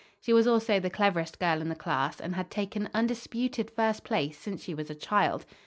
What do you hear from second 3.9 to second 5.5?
place since she was a child.